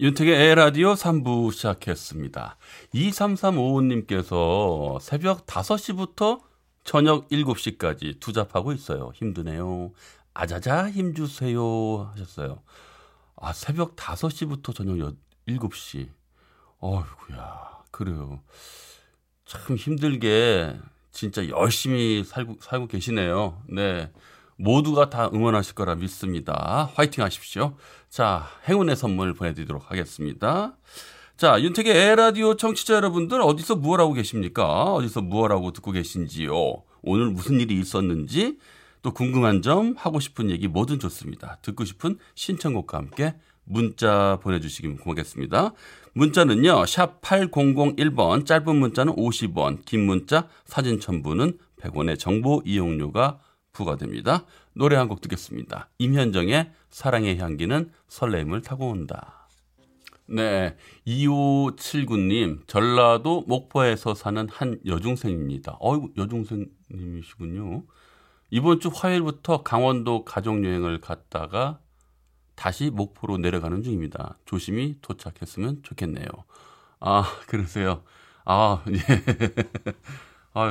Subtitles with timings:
[0.00, 2.56] 윤택의 에라디오 3부 시작했습니다.
[2.94, 6.40] 23355님께서 새벽 5시부터
[6.84, 9.10] 저녁 7시까지 투잡하고 있어요.
[9.12, 9.90] 힘드네요.
[10.34, 12.62] 아자자 힘주세요 하셨어요.
[13.34, 15.16] 아, 새벽 5시부터 저녁
[15.48, 16.08] 7시.
[16.78, 18.40] 어이구야, 그래요.
[19.46, 20.78] 참 힘들게
[21.10, 23.60] 진짜 열심히 살고, 살고 계시네요.
[23.66, 24.12] 네.
[24.58, 26.90] 모두가 다 응원하실 거라 믿습니다.
[26.94, 27.76] 화이팅 하십시오.
[28.10, 30.76] 자, 행운의 선물 보내드리도록 하겠습니다.
[31.36, 34.92] 자, 윤택의 에라디오 청취자 여러분들 어디서 무엇 하고 계십니까?
[34.94, 36.82] 어디서 무엇 하고 듣고 계신지요?
[37.02, 38.58] 오늘 무슨 일이 있었는지
[39.02, 41.58] 또 궁금한 점, 하고 싶은 얘기 뭐든 좋습니다.
[41.62, 45.72] 듣고 싶은 신청곡과 함께 문자 보내주시기 고맙겠습니다.
[46.14, 53.38] 문자는요, 샵 8001번, 짧은 문자는 50원, 긴 문자, 사진 첨부는 100원의 정보 이용료가
[53.72, 54.44] 부과됩니다.
[54.74, 55.88] 노래 한 곡 듣겠습니다.
[55.98, 59.48] 임현정의 사랑의 향기는 설렘을 타고 온다.
[60.26, 65.78] 네, 2579님, 전라도 목포에서 사는 한 여중생입니다.
[65.80, 67.84] 어이구, 여중생님이시군요.
[68.50, 71.80] 이번 주 화요일부터 강원도 가족여행을 갔다가
[72.56, 74.38] 다시 목포로 내려가는 중입니다.
[74.44, 76.26] 조심히 도착했으면 좋겠네요.
[77.00, 78.02] 아, 그러세요.
[78.44, 78.98] 아, 예.
[80.54, 80.70] 아,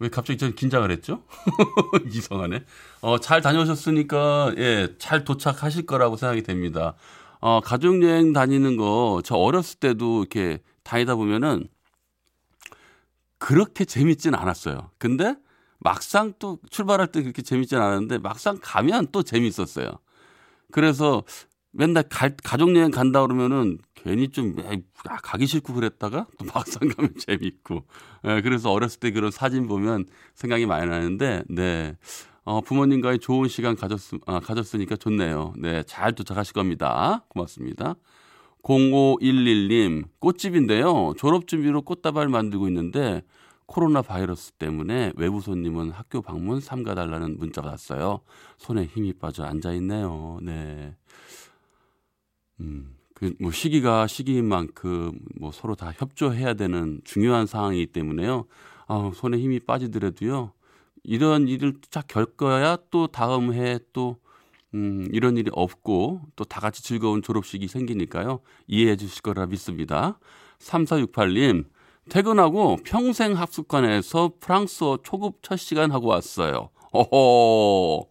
[0.00, 1.22] 왜 갑자기 저 긴장을 했죠?
[2.10, 2.64] 이상하네.
[3.02, 6.94] 어, 잘 다녀오셨으니까, 예, 잘 도착하실 거라고 생각이 됩니다.
[7.40, 11.68] 어, 가족여행 다니는 거, 저 어렸을 때도 이렇게 다니다 보면은
[13.38, 14.90] 그렇게 재밌진 않았어요.
[14.98, 15.34] 근데
[15.78, 19.90] 막상 또 출발할 때 그렇게 재밌진 않았는데 막상 가면 또 재밌었어요.
[20.72, 21.24] 그래서
[21.72, 27.14] 맨날 가, 가족여행 간다 그러면은 괜히 좀 에이, 아, 가기 싫고 그랬다가 또 막상 가면
[27.18, 27.84] 재밌고.
[28.26, 31.96] 예, 그래서 어렸을 때 그런 사진 보면 생각이 많이 나는데, 네.
[32.44, 35.52] 어, 부모님과의 좋은 시간 가졌, 아, 가졌으니까 좋네요.
[35.58, 35.82] 네.
[35.84, 37.24] 잘 도착하실 겁니다.
[37.28, 37.94] 고맙습니다.
[38.62, 41.14] 0511님, 꽃집인데요.
[41.16, 43.22] 졸업 준비로 꽃다발 만들고 있는데,
[43.66, 48.20] 코로나 바이러스 때문에 외부 손님은 학교 방문 삼가달라는 문자가 왔어요.
[48.58, 50.40] 손에 힘이 빠져 앉아 있네요.
[50.42, 50.96] 네.
[52.58, 58.46] 음, 그, 뭐, 시기가 시기인 만큼, 뭐, 서로 다 협조해야 되는 중요한 상황이기 때문에요.
[58.88, 60.52] 아, 손에 힘이 빠지더라도요.
[61.04, 64.16] 이런 일을 쫙 겪어야 또 다음 해 또,
[64.74, 68.40] 음, 이런 일이 없고, 또 다 같이 즐거운 졸업식이 생기니까요.
[68.66, 70.18] 이해해 주실 거라 믿습니다.
[70.60, 71.66] 3468님,
[72.08, 76.70] 퇴근하고 평생 학습관에서 프랑스어 초급 첫 시간 하고 왔어요.
[76.92, 78.06] 어허.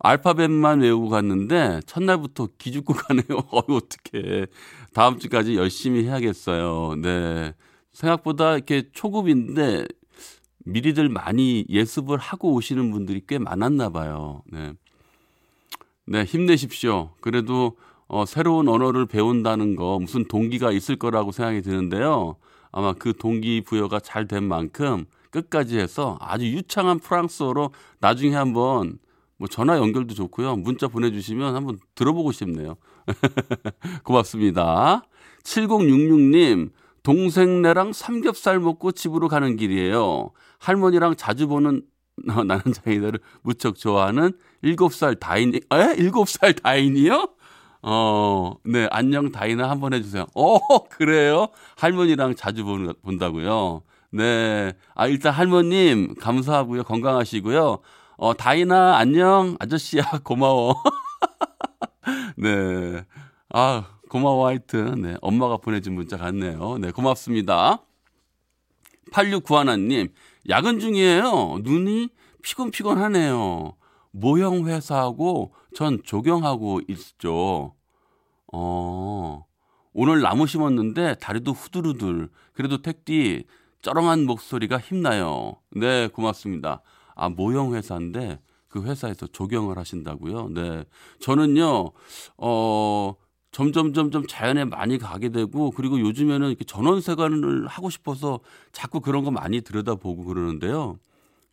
[0.00, 3.24] 알파벳만 외우고 갔는데 첫날부터 기죽고 가네요.
[3.52, 4.46] 어이 어떡해.
[4.94, 6.96] 다음 주까지 열심히 해야겠어요.
[6.96, 7.54] 네.
[7.92, 9.86] 생각보다 이렇게 초급인데
[10.64, 14.42] 미리들 많이 예습을 하고 오시는 분들이 꽤 많았나 봐요.
[14.50, 14.72] 네.
[16.06, 17.10] 네, 힘내십시오.
[17.20, 17.76] 그래도
[18.08, 22.36] 어, 새로운 언어를 배운다는 거 무슨 동기가 있을 거라고 생각이 드는데요.
[22.72, 28.98] 아마 그 동기 부여가 잘 된 만큼 끝까지 해서 아주 유창한 프랑스어로 나중에 한번
[29.40, 30.56] 뭐 전화 연결도 좋고요.
[30.56, 32.76] 문자 보내주시면 한번 들어보고 싶네요.
[34.04, 35.02] 고맙습니다.
[35.44, 36.70] 7066님,
[37.02, 40.32] 동생네랑 삼겹살 먹고 집으로 가는 길이에요.
[40.58, 41.82] 할머니랑 자주 보는
[42.28, 45.60] 어, 나는 자이들을 무척 좋아하는 7살 다인, 에?
[45.70, 47.30] 7살 다인이요?
[47.80, 50.26] 어, 네, 안녕 다이나 한번 해주세요.
[50.34, 51.48] 어, 그래요?
[51.78, 53.80] 할머니랑 자주 본, 본다고요?
[54.12, 54.74] 네.
[54.94, 56.82] 아, 일단 할머님, 감사하고요.
[56.82, 57.78] 건강하시고요.
[58.22, 59.56] 어, 다이나, 안녕.
[59.60, 60.74] 아저씨야, 고마워.
[62.36, 63.02] 네.
[63.48, 65.00] 아, 고마워, 하여튼.
[65.00, 65.16] 네.
[65.22, 66.76] 엄마가 보내준 문자 같네요.
[66.76, 67.78] 네, 고맙습니다.
[69.12, 70.12] 8691님,
[70.50, 71.60] 야근 중이에요.
[71.62, 72.10] 눈이
[72.42, 73.72] 피곤피곤하네요.
[74.10, 77.74] 모형 회사하고 전 조경하고 있죠.
[78.52, 79.46] 어,
[79.94, 82.28] 오늘 나무 심었는데 다리도 후두루들.
[82.52, 83.44] 그래도 택디
[83.80, 85.56] 쩌렁한 목소리가 힘나요.
[85.70, 86.82] 네, 고맙습니다.
[87.20, 90.48] 아, 모형 회사인데 그 회사에서 조경을 하신다고요?
[90.54, 90.84] 네.
[91.20, 91.92] 저는요,
[92.38, 93.14] 어,
[93.52, 98.40] 점점 점점 자연에 많이 가게 되고 그리고 요즘에는 이렇게 전원세관을 하고 싶어서
[98.72, 100.98] 자꾸 그런 거 많이 들여다보고 그러는데요.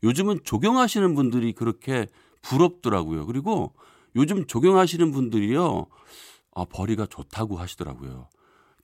[0.04, 2.08] 요즘은 조경하시는 분들이 그렇게
[2.44, 3.26] 부럽더라고요.
[3.26, 3.74] 그리고
[4.16, 5.88] 요즘 조경하시는 분들이요.
[6.56, 8.30] 아, 벌이가 좋다고 하시더라고요.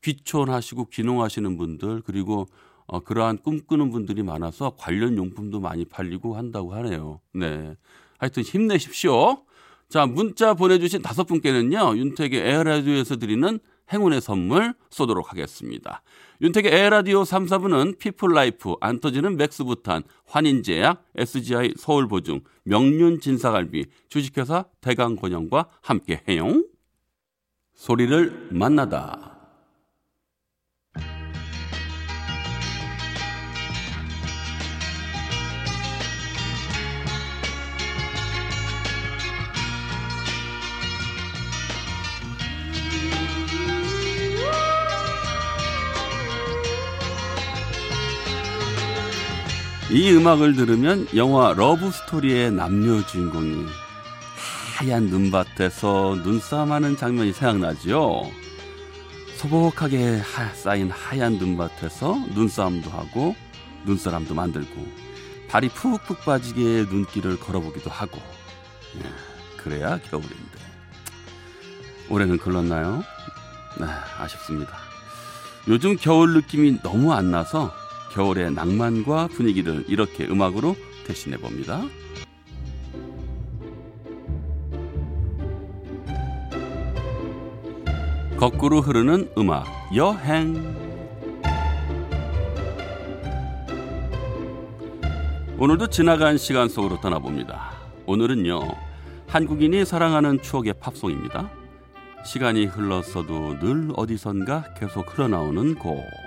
[0.03, 2.47] 귀촌하시고 귀농하시는 분들 그리고
[2.85, 7.21] 어, 그러한 꿈꾸는 분들이 많아서 관련 용품도 많이 팔리고 한다고 하네요.
[7.33, 7.75] 네.
[8.17, 9.43] 하여튼 힘내십시오.
[9.89, 13.59] 자, 문자 보내주신 다섯 분께는요, 윤택의 에헤라디오에서 드리는
[13.91, 16.01] 행운의 선물 쏘도록 하겠습니다.
[16.41, 25.67] 윤택의 에헤라디오 3, 4부는 피플라이프, 안 터지는 맥스부탄, 환인제약, SGI 서울보증, 명륜 진사갈비, 주식회사 대강권영과
[25.81, 26.63] 함께해요.
[27.75, 29.32] 소리를 만나다.
[49.93, 53.67] 이 음악을 들으면 영화 러브 스토리의 남녀 주인공이
[54.75, 58.23] 하얀 눈밭에서 눈싸움하는 장면이 생각나지요.
[59.35, 63.35] 소복하게 하, 쌓인 하얀 눈밭에서 눈싸움도 하고
[63.85, 64.83] 눈사람도 만들고
[65.47, 68.19] 발이 푹푹 빠지게 눈길을 걸어보기도 하고
[68.97, 69.03] 예,
[69.57, 70.57] 그래야 겨울인데
[72.09, 73.03] 올해는 글렀나요?
[73.79, 73.85] 네,
[74.17, 74.75] 아쉽습니다.
[75.67, 77.82] 요즘 겨울 느낌이 너무 안 나서
[78.13, 80.75] 겨울의 낭만과 분위기를 이렇게 음악으로
[81.05, 81.81] 대신해 봅니다.
[88.37, 89.65] 거꾸로 흐르는 음악
[89.95, 90.53] 여행
[95.57, 97.71] 오늘도 지나간 시간 속으로 떠나봅니다.
[98.05, 98.59] 오늘은요
[99.27, 101.49] 한국인이 사랑하는 추억의 팝송입니다.
[102.25, 106.22] 시간이 흘렀어도 늘 어디선가 계속 흘러나오는 곡.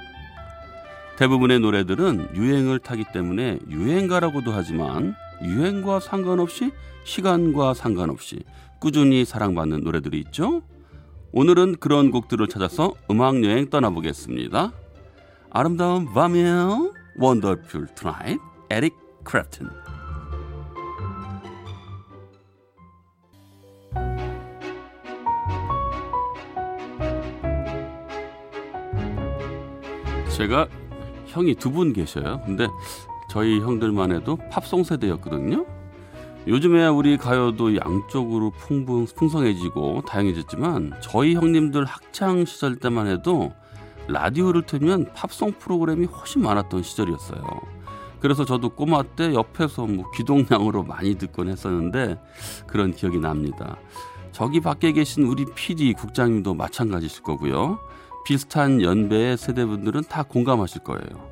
[1.16, 6.72] 대부분의 노래들은 유행을 타기 때문에 유행가라고도 하지만 유행과 상관없이
[7.04, 8.40] 시간과 상관없이
[8.80, 10.62] 꾸준히 사랑받는 노래들이 있죠.
[11.32, 14.72] 오늘은 그런 곡들을 찾아서 음악 여행 떠나보겠습니다.
[15.50, 16.92] 아름다운 밤이에요.
[17.18, 19.70] Wonderful Tonight 에릭 클랩튼
[30.36, 30.68] 제가
[31.36, 32.40] 형이 두 분 계셔요.
[32.46, 32.66] 근데
[33.28, 35.66] 저희 형들만 해도 팝송 세대였거든요.
[36.46, 43.52] 요즘에 우리 가요도 양쪽으로 풍부, 풍성해지고 다양해졌지만 저희 형님들 학창 시절 때만 해도
[44.08, 47.42] 라디오를 틀면 팝송 프로그램이 훨씬 많았던 시절이었어요.
[48.20, 52.18] 그래서 저도 꼬마 때 옆에서 뭐 귀동냥으로 많이 듣곤 했었는데
[52.66, 53.76] 그런 기억이 납니다.
[54.32, 57.78] 저기 밖에 계신 우리 PD 국장님도 마찬가지실 거고요.
[58.26, 61.30] 비슷한 연배의 세대분들은 다 공감하실 거예요.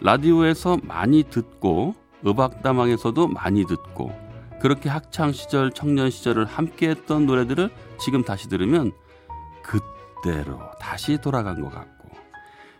[0.00, 1.94] 라디오에서 많이 듣고
[2.26, 4.10] 음악다방에서도 많이 듣고
[4.58, 8.92] 그렇게 학창 시절, 청년 시절을 함께했던 노래들을 지금 다시 들으면
[9.62, 12.08] 그때로 다시 돌아간 것 같고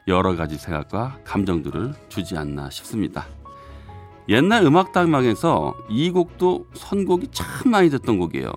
[0.08, 3.26] 여러 가지 생각과 감정들을 주지 않나 싶습니다.
[4.30, 8.50] 옛날 음악다방에서 이 곡도 선곡이 참 많이 됐던 곡이에요.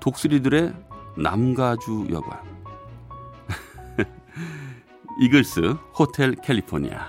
[0.00, 0.74] 독수리들의
[1.16, 2.49] 남가주 여관.
[5.18, 7.06] 이글스 호텔 캘리포니아.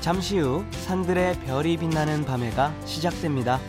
[0.00, 3.60] 잠시 후 산들의 별이 빛나는 밤해가 시작됩니다.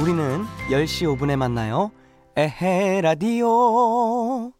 [0.00, 1.92] 우리는 10시 5분에 만나요.
[2.36, 4.57] 에헤 라디오.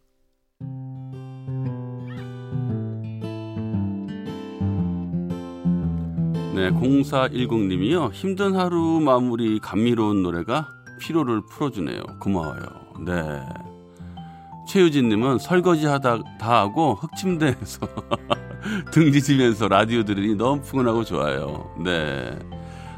[6.59, 8.13] 네, 0410님이요.
[8.13, 12.03] 힘든 하루 마무리 감미로운 노래가 피로를 풀어주네요.
[12.19, 12.59] 고마워요.
[13.07, 13.41] 네.
[14.67, 17.87] 최유진님은 설거지 하다 다 하고 흙침대에서
[18.91, 21.71] 등 지지면서 라디오 들으니 너무 푸근하고 좋아요.
[21.85, 22.37] 네.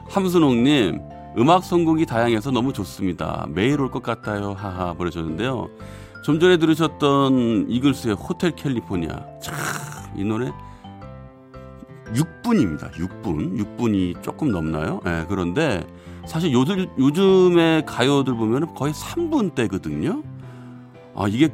[0.08, 0.98] 함순옥님,
[1.36, 3.46] 음악 선곡이 다양해서 너무 좋습니다.
[3.50, 4.54] 매일 올 것 같아요.
[4.54, 5.68] 하하 보내줬는데요.
[6.24, 9.20] 좀 전에 들으셨던 이글스의 호텔 캘리포니아.
[9.42, 9.54] 참,
[10.16, 10.50] 이 노래
[12.14, 12.90] 6분입니다.
[12.92, 13.58] 6분.
[13.58, 15.00] 6분이 조금 넘나요?
[15.04, 15.86] 네, 그런데
[16.26, 20.22] 사실 요즘, 요즘의 가요들 보면 거의 3분대거든요.
[21.14, 21.48] 아, 이게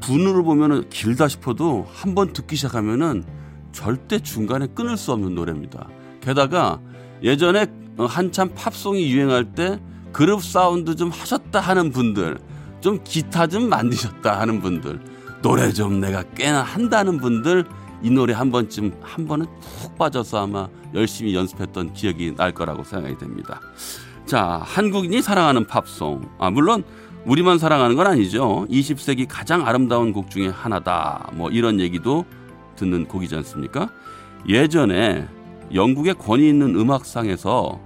[0.00, 3.24] 분으로 보면 길다 싶어도 한 번 듣기 시작하면은
[3.72, 5.88] 절대 중간에 끊을 수 없는 노래입니다.
[6.20, 6.80] 게다가
[7.22, 7.66] 예전에
[7.98, 9.80] 한참 팝송이 유행할 때
[10.12, 12.38] 그룹 사운드 좀 하셨다 하는 분들,
[12.80, 15.00] 좀 기타 좀 만드셨다 하는 분들,
[15.42, 17.64] 노래 좀 내가 꽤나 한다는 분들,
[18.04, 19.46] 이 노래 한 번쯤 한 번은
[19.80, 23.60] 푹 빠져서 아마 열심히 연습했던 기억이 날 거라고 생각이 됩니다.
[24.26, 26.28] 자, 한국인이 사랑하는 팝송.
[26.38, 26.84] 아, 물론
[27.24, 28.66] 우리만 사랑하는 건 아니죠.
[28.70, 31.30] 20세기 가장 아름다운 곡 중에 하나다.
[31.32, 32.26] 뭐 이런 얘기도
[32.76, 33.88] 듣는 곡이지 않습니까?
[34.46, 35.26] 예전에
[35.72, 37.80] 영국의 권위 있는 음악상에서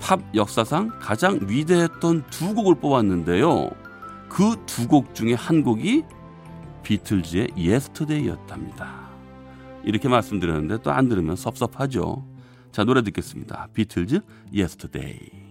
[0.00, 3.70] 팝 역사상 가장 위대했던 두 곡을 뽑았는데요.
[4.28, 6.04] 그 두 곡 중에 한 곡이
[6.84, 9.05] 비틀즈의 Yesterday였답니다.
[9.86, 12.26] 이렇게 말씀드렸는데 또 안 들으면 섭섭하죠.
[12.72, 13.68] 자, 노래 듣겠습니다.
[13.72, 14.20] 비틀즈
[14.52, 15.46] Yesterday.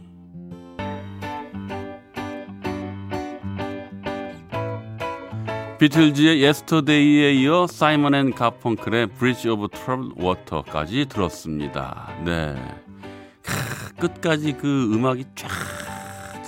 [5.79, 12.09] 비틀즈의 Yesterday에 이어 사이먼 앤 가펑클의 Bridge Over Troubled Water까지 들었습니다.
[12.23, 12.55] 네.
[13.41, 15.49] 크, 끝까지 그 음악이 쫙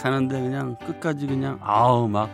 [0.01, 2.29] 가는데 그냥 끝까지 그냥 아우 막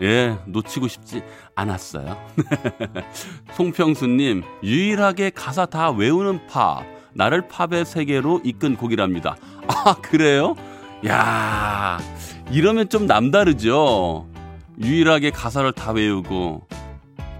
[0.00, 1.22] 예, 놓치고 싶지
[1.54, 2.16] 않았어요.
[3.54, 9.36] 송평수님, 유일하게 가사 다 외우는 팝, 나를 팝의 세계로 이끈 곡이랍니다.
[9.66, 10.54] 아, 그래요?
[11.06, 11.98] 야
[12.50, 14.26] 이러면 좀 남다르죠?
[14.80, 16.66] 유일하게 가사를 다 외우고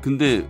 [0.00, 0.49] 근데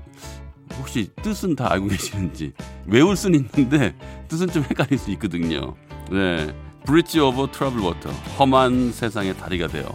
[0.79, 2.53] 혹시 뜻은 다 알고 계시는지
[2.87, 3.95] 외울 수는 있는데
[4.29, 5.75] 뜻은 좀 헷갈릴 수 있거든요.
[6.11, 6.55] 네.
[6.85, 9.87] Bridge Over Troubled Water 험한 세상의 다리가 되어.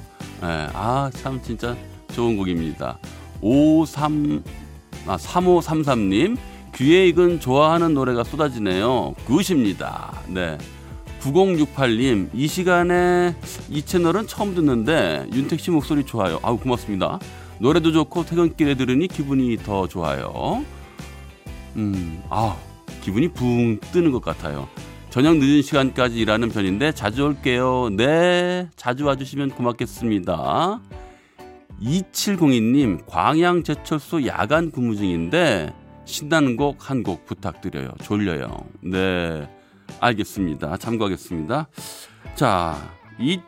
[0.41, 0.67] 네.
[0.73, 1.75] 아 참 진짜
[2.13, 2.97] 좋은 곡입니다.
[3.41, 4.43] 53
[5.05, 6.37] 아, 3533님
[6.75, 9.13] 귀에 익은 좋아하는 노래가 쏟아지네요.
[9.25, 10.21] good입니다.
[10.27, 10.57] 네.
[11.21, 13.35] 9068님, 이 시간에
[13.69, 16.39] 이 채널은 처음 듣는데 윤택 씨 목소리 좋아요.
[16.41, 17.19] 아우 고맙습니다.
[17.59, 20.65] 노래도 좋고 퇴근길에 들으니 기분이 더 좋아요.
[21.77, 22.57] 음, 아,
[23.01, 24.67] 기분이 붕 뜨는 것 같아요.
[25.09, 27.89] 저녁 늦은 시간까지 일하는 편인데 자주 올게요.
[27.95, 30.81] 네, 자주 와주시면 고맙겠습니다.
[31.83, 35.73] 2702님, 광양 제철소 야간 근무 중인데
[36.05, 37.89] 신나는 곡 한 곡 부탁드려요.
[38.03, 38.47] 졸려요.
[38.81, 39.49] 네.
[39.99, 40.77] 알겠습니다.
[40.77, 41.67] 참고하겠습니다.
[42.35, 42.77] 자,
[43.19, 43.39] 이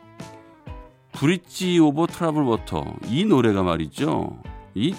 [1.12, 4.38] Bridge Over Troubled Water 이 노래가 말이죠.
[4.74, 4.94] 이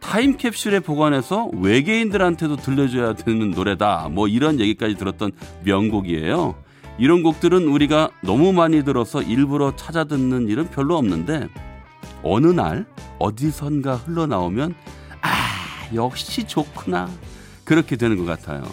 [0.00, 4.08] 타임캡슐에 보관해서 외계인들한테도 들려줘야 되는 노래다.
[4.10, 5.32] 뭐 이런 얘기까지 들었던
[5.64, 6.54] 명곡이에요.
[6.98, 11.48] 이런 곡들은 우리가 너무 많이 들어서 일부러 찾아 듣는 일은 별로 없는데
[12.24, 12.86] 어느 날
[13.18, 14.74] 어디선가 흘러나오면
[15.20, 17.08] 아 역시 좋구나
[17.64, 18.64] 그렇게 되는 것 같아요.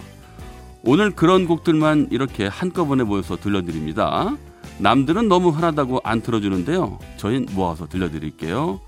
[0.84, 4.36] 오늘 그런 곡들만 이렇게 한꺼번에 모여서 들려드립니다.
[4.80, 6.98] 남들은 너무 흔하다고 안 틀어주는데요.
[7.18, 8.80] 저희는 모아서 들려드릴게요.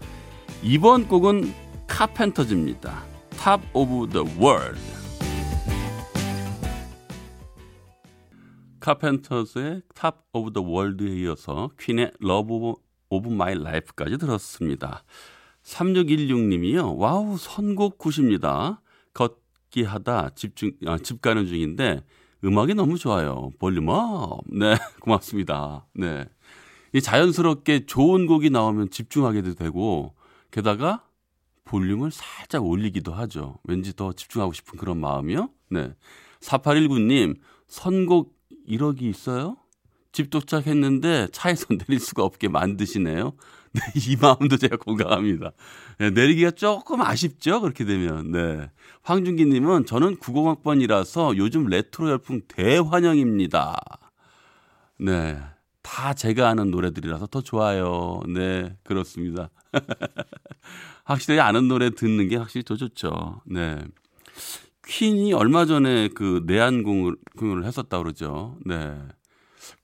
[0.64, 1.54] 이번 곡은
[1.88, 3.04] 카펜터즈입니다.
[3.38, 4.82] Top of the World.
[8.80, 12.74] 카펜터즈의 Top of the World에 이어서 퀸의 Love
[13.16, 15.04] of My Life까지 들었습니다.
[15.64, 16.98] 3616님이요.
[16.98, 18.82] Wow, 선곡 good입니다.
[19.14, 19.44] 겉
[19.74, 22.04] 걷기 하다 집중 아, 집 가는 중인데
[22.46, 23.50] 음악이 너무 좋아요.
[23.60, 24.44] Volume up.
[24.48, 25.86] 네, 고맙습니다.
[25.96, 26.26] 네.
[26.94, 30.14] 이 자연스럽게 좋은 곡이 나오면 집중하게도 되고
[30.52, 31.04] 게다가
[31.66, 33.58] 볼륨을 살짝 올리기도 하죠.
[33.64, 35.50] 왠지 더 집중하고 싶은 그런 마음이요.
[35.72, 35.94] 네.
[36.42, 38.36] 4819님, 선곡
[38.68, 39.58] 1억이 있어요?
[40.14, 43.34] 집 도착했는데 차에서 내릴 수가 없게 만드시네요.
[43.74, 45.52] 네, 이 마음도 제가 공감합니다.
[45.98, 47.60] 네, 내리기가 조금 아쉽죠?
[47.60, 48.32] 그렇게 되면.
[48.32, 48.70] 네.
[49.02, 53.76] 황준기 님은 저는 90학번이라서 요즘 레트로 열풍 대환영입니다.
[55.00, 55.42] 네.
[55.82, 58.22] 다 제가 아는 노래들이라서 더 좋아요.
[58.28, 58.78] 네.
[58.84, 59.50] 그렇습니다.
[61.04, 63.42] 확실히 아는 노래 듣는 게 확실히 더 좋죠.
[63.46, 63.84] 네.
[64.86, 68.58] 퀸이 얼마 전에 그 내한 공연을 했었다 그러죠.
[68.66, 68.96] 네.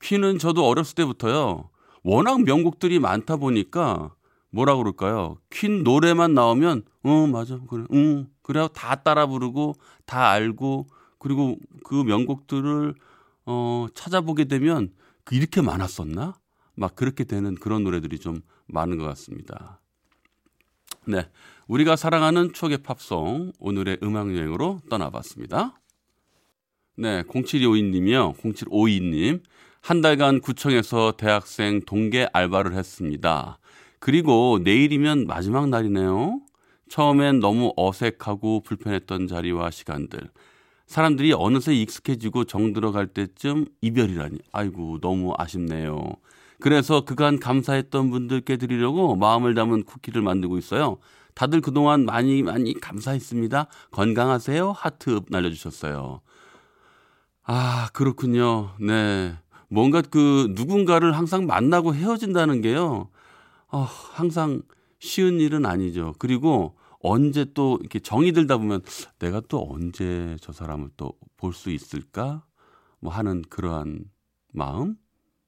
[0.02, 1.70] 퀸은 저도 어렸을 때부터요.
[2.04, 4.14] 워낙 명곡들이 많다 보니까
[4.52, 5.38] 뭐라 그럴까요?
[5.50, 10.88] 퀸 노래만 나오면 어 맞아 그래 응 그래 다 따라 부르고 다 알고
[11.20, 12.96] 그리고 그 명곡들을
[13.46, 14.92] 어 찾아보게 되면
[15.24, 16.40] 그 이렇게 많았었나?
[16.76, 19.80] 막 그렇게 되는 그런 노래들이 좀 많은 것 같습니다.
[21.06, 21.30] 네.
[21.68, 25.80] 우리가 사랑하는 추억의 팝송 오늘의 음악 여행으로 떠나봤습니다.
[26.96, 28.36] 네, 0752님이요.
[28.36, 29.44] 0752님.
[29.82, 33.60] 한 달간 구청에서 대학생 동계 알바를 했습니다.
[34.00, 36.42] 그리고 내일이면 마지막 날이네요.
[36.90, 40.30] 처음엔 너무 어색하고 불편했던 자리와 시간들.
[40.86, 44.40] 사람들이 어느새 익숙해지고 정들어갈 때쯤 이별이라니.
[44.52, 46.14] 아이고, 너무 아쉽네요.
[46.60, 50.98] 그래서 그간 감사했던 분들께 드리려고 마음을 담은 쿠키를 만들고 있어요.
[51.36, 53.68] 다들 그동안 많이 많이 감사했습니다.
[53.92, 54.72] 건강하세요.
[54.72, 56.22] 하트 날려주셨어요.
[57.44, 58.72] 아, 그렇군요.
[58.80, 59.36] 네.
[59.70, 63.10] 뭔가 그 누군가를 항상 만나고 헤어진다는 게요.
[63.68, 63.80] 어,
[64.14, 64.62] 항상
[65.00, 66.14] 쉬운 일은 아니죠.
[66.20, 68.82] 그리고 언제 또 이렇게 정이 들다 보면
[69.20, 72.44] 내가 또 언제 저 사람을 또 볼 수 있을까?
[73.00, 74.04] 뭐 하는 그러한
[74.52, 74.98] 마음?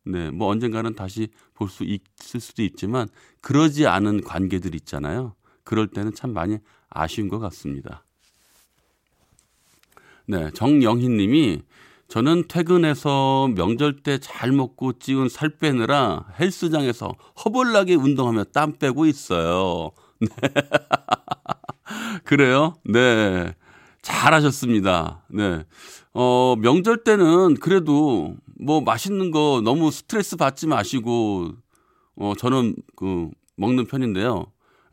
[0.06, 3.08] 네, 뭐 언젠가는 다시 볼 수 있을 수도 있지만
[3.42, 5.36] 그러지 않은 관계들 있잖아요.
[5.64, 6.58] 그럴 때는 참 많이
[6.90, 8.06] 아쉬운 것 같습니다.
[10.28, 11.62] 네, 정영희 님이
[12.12, 17.14] 저는 퇴근해서 명절 때 잘 먹고 찌운 살 빼느라 헬스장에서
[17.46, 19.92] 허벌나게 운동하며 땀 빼고 있어요.
[20.20, 20.28] 네.
[22.26, 22.74] 그래요?
[22.84, 23.54] 네.
[24.02, 25.24] 잘하셨습니다.
[25.30, 25.64] 네.
[26.14, 31.52] 어, 명절 때는 그래도 뭐 맛있는 거 너무 스트레스 받지 마시고,
[32.18, 34.48] 어, 저는 그 먹는 편인데요.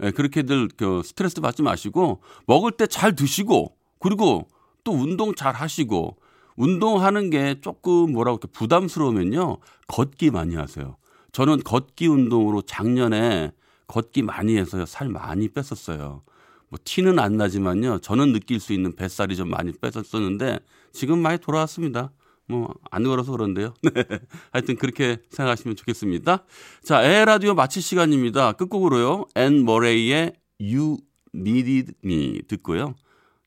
[0.05, 4.47] 예, 그렇게들 그 스트레스 받지 마시고, 먹을 때 잘 드시고, 그리고
[4.85, 6.17] 또 운동 잘 하시고,
[6.59, 9.59] 운동하는 게 조금 뭐라고 이렇게 부담스러우면요.
[9.87, 10.97] 걷기 많이 하세요.
[11.33, 13.53] 저는 걷기 운동으로 작년에
[13.87, 14.85] 걷기 많이 해서요.
[14.85, 16.23] 살 많이 뺐었어요.
[16.69, 18.01] 뭐 티는 안 나지만요.
[18.01, 20.59] 저는 느낄 수 있는 뱃살이 좀 많이 뺐었었는데
[20.93, 22.13] 지금 많이 돌아왔습니다.
[22.49, 23.75] 뭐 안 걸어서 그런데요.
[23.83, 24.05] 네.
[24.53, 26.45] 하여튼 그렇게 생각하시면 좋겠습니다.
[26.83, 28.53] 자, 에 라디오 마칠 시간입니다.
[28.53, 29.27] 끝곡으로요.
[29.37, 30.97] 앤 머레이의 You
[31.35, 32.95] Needed Me 듣고요.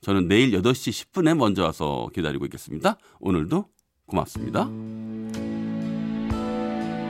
[0.01, 2.98] 저는 내일 8시 10분에 먼저 와서 기다리고 있겠습니다.
[3.20, 3.65] 오늘도
[4.08, 4.67] 고맙습니다.